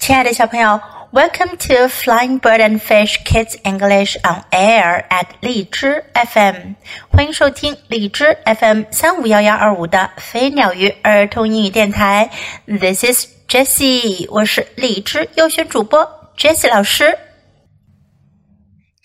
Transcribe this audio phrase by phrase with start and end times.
[0.00, 0.80] 亲爱的小朋友，
[1.12, 6.74] Welcome to Flying Bird and Fish Kids English on Air at 荔枝 FM，
[7.10, 12.30] 欢迎收听荔枝 FM 三五幺幺二五的飞鸟鱼儿童英语电台。
[12.66, 17.18] This is Jessie，我是荔枝优选主播 Jessie 老师。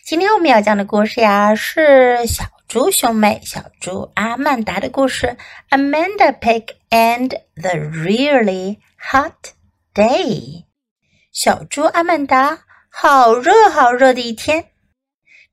[0.06, 5.38] 今天我们要讲的故事呀，是小猪兄妹小猪阿曼达的故事，
[5.72, 8.78] Amanda Pig and the Really
[9.12, 9.54] Hot
[9.96, 10.65] Day。
[11.36, 14.72] 小猪阿曼达，好热好热的一天。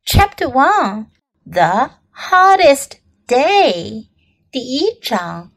[0.04, 1.06] Chapter One:
[1.44, 4.08] The Hottest Day，
[4.50, 5.52] 第一章，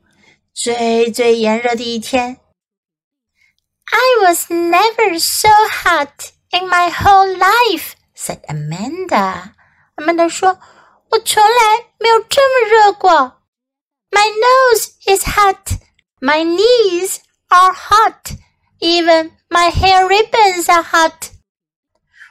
[0.54, 2.38] 最最炎热的一天。
[3.86, 9.54] I was never so hot in my whole life," said Amanda.
[9.95, 13.41] Amanda 说：“我从来没有这么热过。
[14.12, 15.80] My nose is hot.
[16.20, 17.18] My knees
[17.50, 18.38] are hot.
[18.80, 21.31] Even my hair ribbons are hot.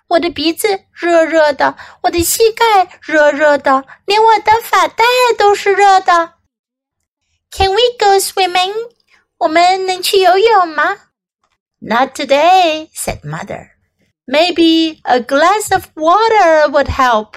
[0.09, 5.05] 我的鼻子热热的，我的膝盖热热的，连我的发带
[5.39, 6.35] 都是热的。
[7.53, 8.75] Can we go swimming？
[9.39, 10.97] 我们能去游泳吗？
[11.79, 13.71] Not today, said mother.
[14.27, 17.35] Maybe a glass of water would help.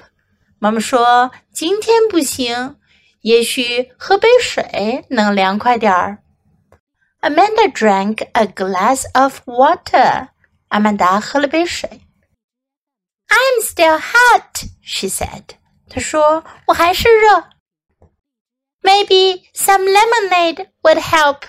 [0.60, 2.78] 妈妈说今天不行，
[3.22, 6.24] 也许喝杯水能凉快点儿。
[7.22, 10.30] Amanda drank a glass of water.
[10.68, 12.02] 阿曼达喝了杯水。
[13.28, 15.56] I'm still hot, she said.
[15.90, 17.50] 她说我还是热。
[18.82, 21.44] Maybe some lemonade would help.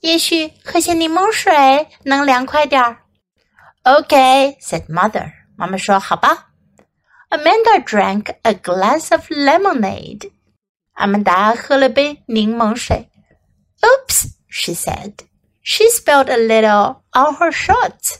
[0.00, 3.02] 也许喝些柠檬水能凉快点儿。
[3.84, 5.32] Okay, said mother.
[5.56, 6.50] 妈妈说好吧。
[7.28, 10.32] Amanda drank a glass of lemonade.
[10.92, 13.10] 阿曼达喝了杯柠檬水。
[13.82, 15.24] Oops, she said.
[15.62, 18.18] She spilled a little on her shorts.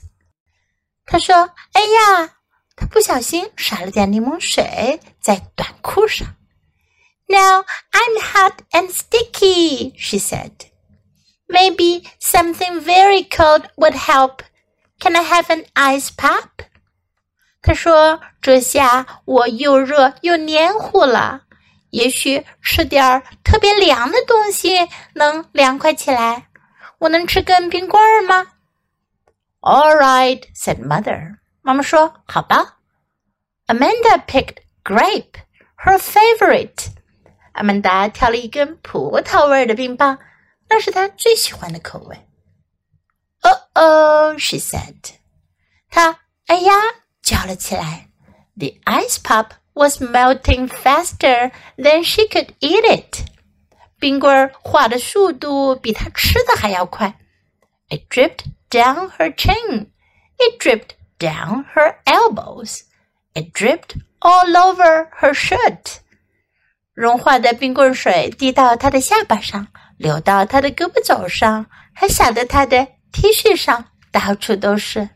[1.06, 2.34] 她说：“哎呀，
[2.76, 6.36] 她不小心洒了点柠檬水在短裤上。”
[7.28, 10.52] Now I'm hot and sticky, she said.
[11.48, 14.42] Maybe something very cold would help.
[15.00, 16.64] Can I have an ice pop?
[17.62, 21.42] 她说：“这下我又热又黏糊了。
[21.95, 26.49] ”也许吃点儿特别凉的东西能凉快起来。
[26.97, 28.47] 我能吃根冰棍儿吗
[29.61, 31.37] ？”“All right,” said mother.
[31.61, 32.79] 妈妈说：“好吧。”
[33.67, 35.35] Amanda picked grape,
[35.77, 36.87] her favorite.
[37.53, 40.19] 阿曼达挑了一根葡萄味的冰棒，
[40.67, 42.27] 那是她最喜欢的口味。
[43.41, 45.15] “Oh, oh,” she said.
[45.89, 46.73] 她哎呀
[47.21, 48.09] 叫了起来。
[48.57, 53.24] The ice pop was melting faster than she could eat it.
[53.98, 57.16] 冰棍儿化的速度比她吃的还要快。
[57.88, 59.88] It dripped down her chin.
[60.38, 62.82] It dripped down her elbows.
[63.34, 65.98] It dripped all over her shirt.
[66.94, 75.08] 融化的冰棍水滴到她的下巴上，流到她的胳膊肘上，还洒在她的 T 恤上，到处都是。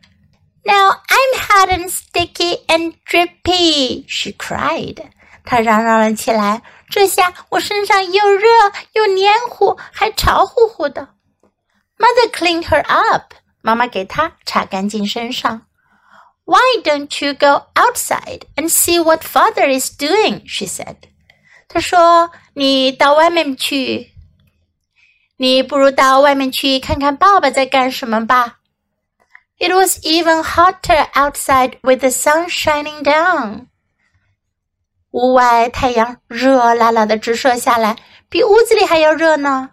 [0.63, 5.05] now I'm hot and sticky and drippy, she cried.
[5.43, 6.61] 她嚷嚷了起来。
[6.89, 8.47] 这下我身上又热
[8.93, 11.09] 又黏糊，还潮乎乎的。
[11.97, 13.33] Mother cleaned her up.
[13.61, 15.65] 妈妈给她擦干净身上。
[16.45, 20.43] Why don't you go outside and see what father is doing?
[20.47, 20.97] She said.
[21.67, 24.11] 她说：“你到外面去，
[25.37, 28.58] 你不如到外面去看看爸爸在干什么吧。””
[29.59, 33.67] It was even hotter outside with the sun shining down.
[35.11, 37.95] 屋外太阳热辣辣的直射下来，
[38.29, 39.71] 比屋子里还要热呢。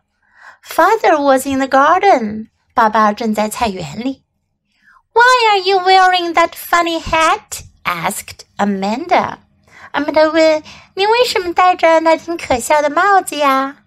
[0.65, 2.51] Father was in the garden.
[2.75, 4.25] 爸爸正在菜园里。
[5.13, 7.65] Why are you wearing that funny hat?
[7.85, 9.39] asked Amanda.
[9.93, 10.63] Amanda 问：“
[10.95, 13.79] 你为什么戴着那顶可笑的帽子呀？”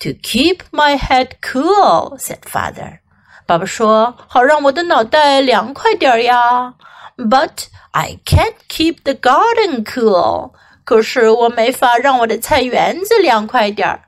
[0.00, 2.98] To keep my head cool, said father.
[3.45, 6.73] 爸爸说：“好让我的脑袋凉快点儿呀。”
[7.17, 10.53] But I can't keep the garden cool.
[10.83, 14.01] 可是我没法让我的菜园子凉快点儿。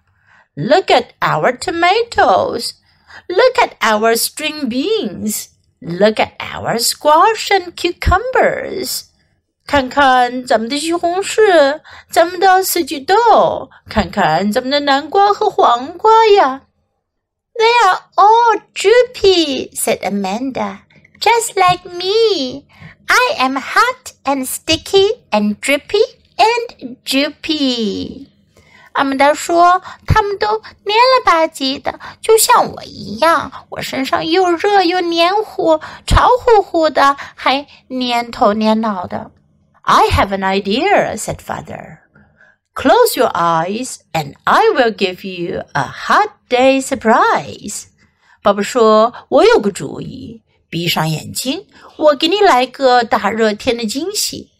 [0.55, 2.71] Look at our tomatoes.
[3.27, 5.47] Look at our string beans.
[5.79, 9.03] Look at our squash and cucumbers.
[9.65, 16.61] 看看咱们的西红柿，咱们的四季豆，看看咱们的南瓜和黄瓜呀。
[17.58, 20.80] they are all droopy, said Amanda,
[21.20, 22.66] just like me.
[23.08, 26.02] I am hot and sticky and drippy
[26.38, 28.28] and droopy.
[28.92, 33.50] 阿曼达说：“他们都黏了吧唧的，就像我一样。
[33.70, 39.30] 我身上又热又黏糊，潮乎乎的，还黏头黏脑的。”
[39.82, 42.00] I have an idea," said father.
[42.76, 47.84] "Close your eyes, and I will give you a hot day surprise."
[48.42, 51.66] 爸爸说：“我有个主意，闭上眼睛，
[51.96, 54.50] 我给你来个大热天的惊喜。”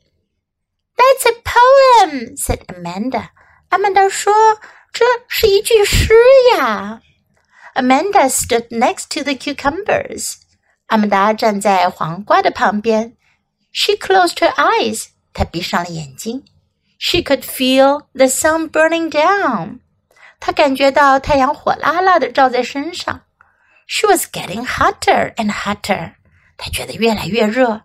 [0.95, 3.31] That's a poem," said Amanda.
[3.71, 4.61] 阿曼达说：“
[4.93, 6.15] 这是一句诗
[6.57, 7.01] 呀。”
[7.75, 10.35] Amanda stood next to the cucumbers.
[10.89, 13.17] 阿曼达站在黄瓜的旁边。
[13.73, 15.07] She closed her eyes.
[15.33, 16.45] 她闭上了眼睛。
[16.99, 19.81] She could feel the sun burning down.
[20.39, 23.23] 她感觉到太阳火辣辣的照在身上。
[23.87, 26.15] She was getting hotter and hotter.
[26.57, 27.83] 她觉得越来越热。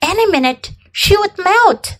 [0.00, 1.96] Any minute she would melt.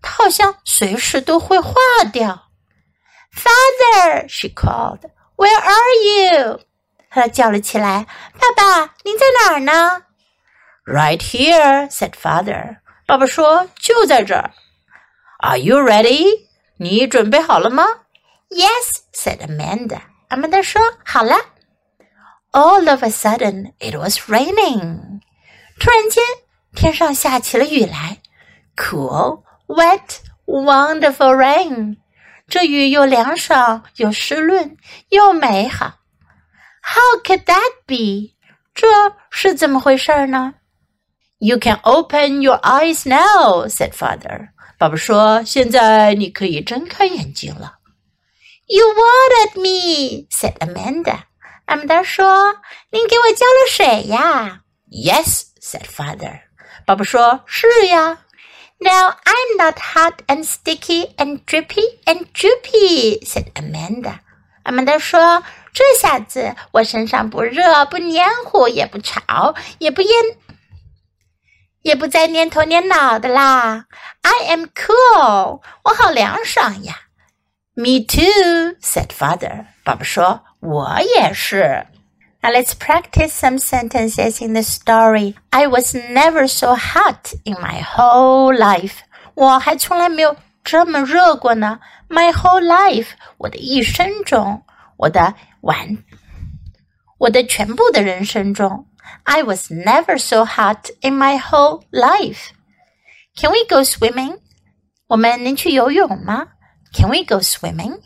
[0.00, 1.74] 她好像随时都会化
[2.12, 2.50] 掉。
[3.34, 5.00] Father, she called.
[5.36, 6.60] Where are you?
[7.10, 8.06] 她叫了起来：“
[8.38, 10.04] 爸爸，您在哪儿呢？”
[10.86, 12.78] Right here, said father.
[13.06, 14.52] 爸爸说：“就在这儿。
[15.38, 16.48] ”Are you ready?
[16.76, 17.84] 你准备好了吗？
[18.48, 20.00] Yes, said Amanda.
[20.28, 21.36] 阿曼达说：“好了。”
[22.52, 25.20] All of a sudden, it was raining.
[25.78, 26.22] 突然间，
[26.74, 28.18] 天上下起了雨来。
[28.76, 31.98] Cool, wet, wonderful rain.
[32.48, 34.76] 这雨又凉爽又湿润
[35.10, 36.00] 又美好。
[36.82, 38.34] How could that be？
[38.74, 38.86] 这
[39.30, 40.54] 是怎么回事呢？
[41.38, 44.48] You can open your eyes now," said father.
[44.77, 47.75] 爸爸说：“现在你可以睁开眼睛了。”
[48.67, 51.19] You watered me," said Amanda.
[51.65, 52.57] 阿曼达说
[52.91, 54.61] ：“您给我浇了水呀。”
[54.91, 56.41] Yes," said father.
[56.85, 58.19] 爸爸说：“是呀。”
[58.77, 64.19] Now I'm not hot and sticky and drippy and droopy," said Amanda.
[64.63, 65.43] 阿曼达说
[65.73, 70.11] ：“这下子我身上不热不黏糊，也不潮，也不烟，
[71.84, 73.86] 也不再黏头黏脑的啦。
[74.22, 76.94] I am cool，我好凉爽呀。”
[77.74, 79.66] Me too," said father.
[79.84, 81.86] 爸爸说：“我也是。”
[82.42, 85.34] Now let's practice some sentences in the story.
[85.50, 89.00] I was never so hot in my whole life.
[89.34, 91.80] 我还从来没有这么热过呢。
[92.08, 93.08] My whole life，
[93.38, 94.62] 我的一生中，
[94.96, 95.98] 我的完，
[97.18, 98.86] 我的全部的人生中。
[99.24, 102.52] I was never so hot in my whole life.
[103.36, 104.38] Can we go swimming?
[105.08, 106.48] 我们能去游泳吗？
[106.92, 108.00] Can we go swimming?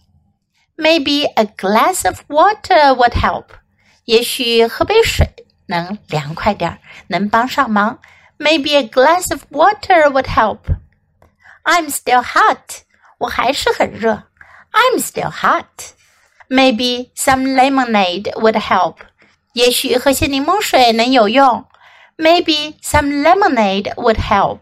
[0.77, 3.47] Maybe a glass of water would help.
[4.05, 5.29] 也许喝杯水
[5.67, 6.79] 能凉快点儿，
[7.09, 8.01] 能帮上忙。
[8.39, 10.61] Maybe a glass of water would help.
[11.65, 12.83] I'm still hot.
[13.19, 14.25] 我还是很热。
[14.73, 15.93] I'm still hot.
[16.49, 18.97] Maybe some lemonade would help.
[19.53, 21.67] 也许喝些柠檬水能有用。
[22.17, 24.61] Maybe some lemonade would help.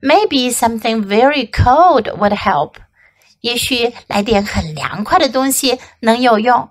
[0.00, 2.74] Maybe something very cold would help.
[3.40, 6.70] 也许来点很凉快的东西能有用。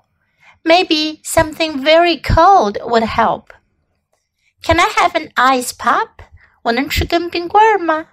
[0.63, 3.45] Maybe something very cold would help.
[4.63, 6.09] Can I have an ice pop?
[6.63, 8.07] 我能吃根冰棍儿吗？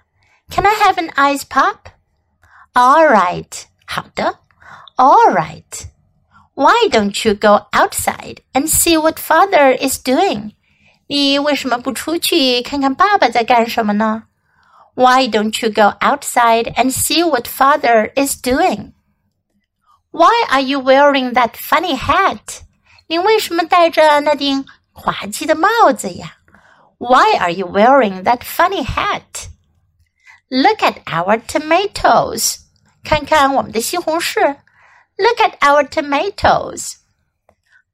[0.49, 1.91] Can I have an ice pop?
[2.73, 3.63] All right.
[3.85, 4.39] 好的。
[4.95, 5.87] All right.
[6.59, 10.53] Why don't you go outside and see what father is doing?
[11.07, 14.23] 你为什么不出去看看爸爸在干什么呢？
[14.95, 18.93] Why don't you go outside and see what father is doing?
[20.11, 22.61] Why are you wearing that funny hat?
[23.07, 26.37] 您为什么戴着那顶滑稽的帽子呀？
[26.97, 29.49] Why are you wearing that funny hat?
[30.47, 32.59] Look at our tomatoes.
[33.03, 34.55] 看看我们的西红柿。
[35.19, 36.97] Look at our tomatoes.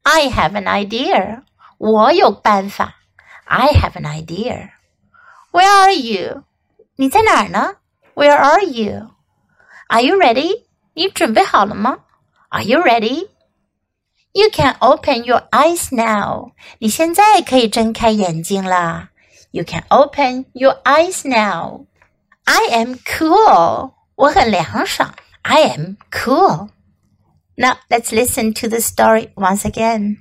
[0.04, 1.44] I have an idea.
[1.78, 2.96] 我有办法。
[3.46, 4.70] I have an idea.
[5.52, 6.44] Where are you?
[6.96, 7.76] 你在哪儿呢？
[8.16, 9.12] Where are you?
[9.88, 10.66] Are you ready?
[10.94, 12.00] 你准备好了吗？
[12.50, 13.30] are you ready?
[14.34, 16.52] You can open your eyes now.
[16.80, 19.10] 你现在可以睁开眼睛啦。
[19.52, 21.86] You can open your eyes now.
[22.46, 23.94] I am cool.
[24.16, 25.14] 我很凉爽。
[25.44, 26.70] I am cool.
[27.59, 30.19] Now let's listen to the story once again.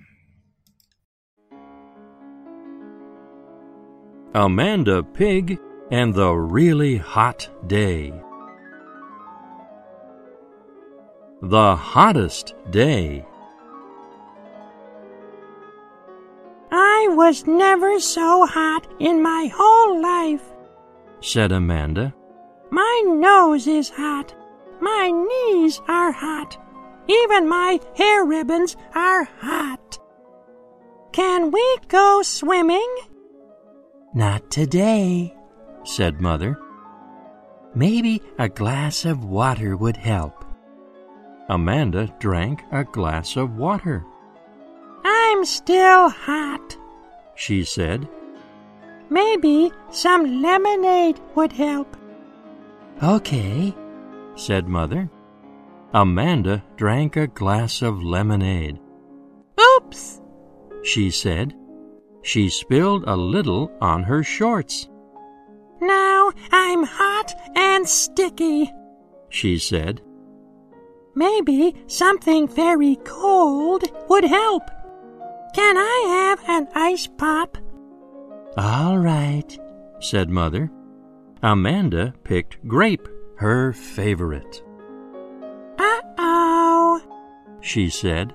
[4.33, 5.59] Amanda Pig
[5.91, 8.13] and the Really Hot Day.
[11.49, 13.25] the hottest day.
[16.71, 20.41] I was never so hot in my whole life,
[21.21, 22.13] said Amanda.
[22.71, 24.33] My nose is hot.
[24.81, 26.57] My knees are hot.
[27.07, 29.99] Even my hair ribbons are hot.
[31.11, 32.95] Can we go swimming?
[34.13, 35.35] Not today,
[35.83, 36.57] said Mother.
[37.75, 40.45] Maybe a glass of water would help.
[41.49, 44.05] Amanda drank a glass of water.
[45.03, 46.77] I'm still hot,
[47.35, 48.07] She said,
[49.09, 51.95] Maybe some lemonade would help.
[53.03, 53.75] Okay,
[54.35, 55.09] said Mother.
[55.95, 58.77] Amanda drank a glass of lemonade.
[59.77, 60.21] Oops!
[60.83, 61.55] She said.
[62.21, 64.89] She spilled a little on her shorts.
[65.79, 68.73] Now I'm hot and sticky.
[69.29, 70.01] She said.
[71.15, 74.63] Maybe something very cold would help.
[75.53, 77.57] Can I have an ice pop?
[78.57, 79.57] All right,
[80.01, 80.69] said Mother.
[81.41, 84.61] Amanda picked grape, her favorite.
[87.65, 88.31] She said.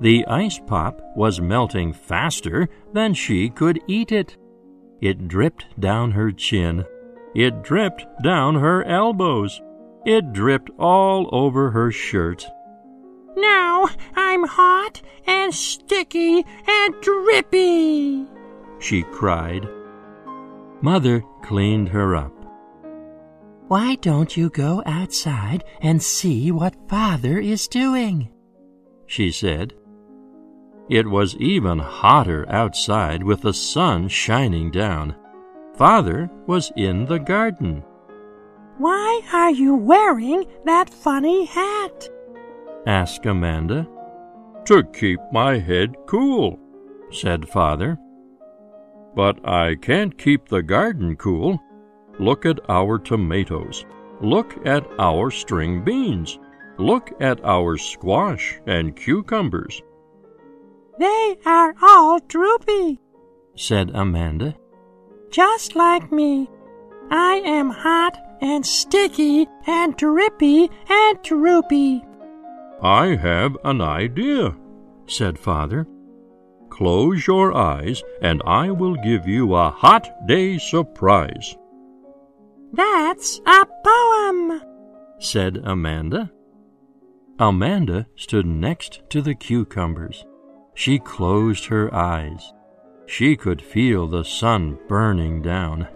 [0.00, 4.36] The ice pop was melting faster than she could eat it.
[5.00, 6.84] It dripped down her chin.
[7.32, 9.62] It dripped down her elbows.
[10.04, 12.44] It dripped all over her shirt.
[13.36, 18.26] Now I'm hot and sticky and drippy.
[18.80, 19.68] She cried.
[20.80, 22.32] Mother cleaned her up.
[23.68, 28.28] Why don't you go outside and see what Father is doing?
[29.10, 29.74] She said.
[30.88, 35.16] It was even hotter outside with the sun shining down.
[35.74, 37.82] Father was in the garden.
[38.78, 42.08] Why are you wearing that funny hat?
[42.86, 43.88] asked Amanda.
[44.66, 46.60] To keep my head cool,
[47.10, 47.98] said Father.
[49.16, 51.58] But I can't keep the garden cool.
[52.20, 53.84] Look at our tomatoes.
[54.20, 56.38] Look at our string beans.
[56.80, 59.82] Look at our squash and cucumbers,
[60.98, 63.00] They are all droopy,
[63.54, 64.54] said Amanda.
[65.30, 66.48] just like me.
[67.10, 72.02] I am hot and sticky and drippy and droopy.
[72.82, 74.56] I have an idea,
[75.06, 75.86] said Father.
[76.70, 81.54] Close your eyes, and I will give you a hot day surprise,
[82.72, 84.62] That's a poem.
[85.18, 86.30] said Amanda.
[87.40, 90.26] Amanda stood next to the cucumbers.
[90.74, 92.52] She closed her eyes.
[93.06, 95.88] She could feel the sun burning down.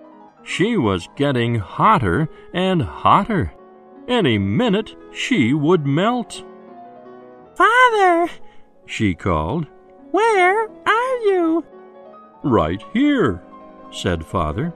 [0.43, 3.53] She was getting hotter and hotter.
[4.09, 6.43] Any minute she would melt.
[7.55, 8.29] Father,
[8.87, 9.67] She called.
[10.13, 11.65] where are you?
[12.43, 13.43] Right here,
[13.91, 14.75] said Father.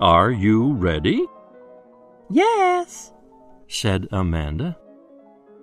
[0.00, 1.24] Are you ready?
[2.30, 3.12] Yes.
[3.66, 4.76] said Amanda.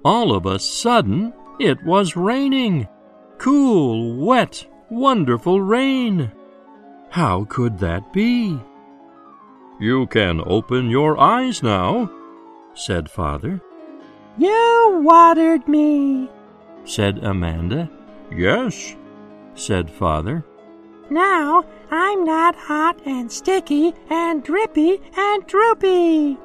[0.03, 2.87] All of a sudden, it was raining.
[3.37, 6.31] Cool, wet, wonderful rain.
[7.09, 8.59] How could that be?
[9.79, 12.11] You can open your eyes now,
[12.73, 13.61] said Father.
[14.37, 16.29] You watered me.
[16.83, 17.89] Said Amanda.
[18.31, 18.95] Yes,
[19.55, 20.45] said Father.
[21.09, 26.37] Now I'm not hot and sticky and drippy and droopy.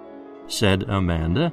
[0.49, 1.53] Said Amanda.